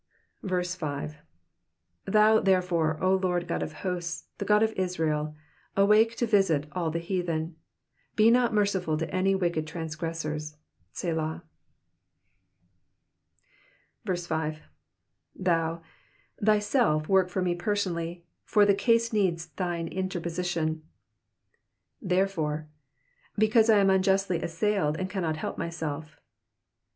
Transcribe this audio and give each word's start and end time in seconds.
Digitized 0.43 0.79
by 0.79 1.05
VjOOQIC 1.05 1.05
PSALM 1.05 1.05
THE 1.05 1.11
FIFTY 1.13 1.13
NINTH. 1.13 1.13
77 1.13 1.15
5 2.07 2.13
Thou 2.13 2.39
therefore, 2.39 3.03
O 3.03 3.15
Lord 3.17 3.47
God 3.47 3.61
of 3.61 3.73
hosts, 3.73 4.27
the 4.39 4.45
God 4.45 4.63
of 4.63 4.71
Israel, 4.71 5.35
awake 5.77 6.15
to 6.15 6.25
visit 6.25 6.67
all 6.71 6.89
the 6.89 6.97
heathen: 6.97 7.55
be 8.15 8.31
not 8.31 8.51
merciful 8.51 8.97
to 8.97 9.13
any 9.15 9.35
wicked 9.35 9.67
transgressors. 9.67 10.55
Selah, 10.91 11.43
6. 14.07 14.27
77t^n/," 14.27 15.83
thyself, 16.41 17.07
work 17.07 17.29
for 17.29 17.43
me 17.43 17.53
personally, 17.53 18.25
for 18.43 18.65
the 18.65 18.73
case 18.73 19.13
needs 19.13 19.49
thine 19.49 19.87
interpo 19.87 20.23
sition. 20.33 20.81
''^Therefore^^^ 22.03 22.65
because 23.37 23.69
I 23.69 23.77
am 23.77 23.91
unjustly 23.91 24.39
ussailed, 24.39 24.97
and 24.97 25.11
cannot 25.11 25.37
help 25.37 25.59
myself. 25.59 26.19